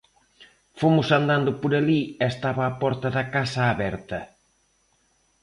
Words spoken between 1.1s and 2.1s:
andando por alí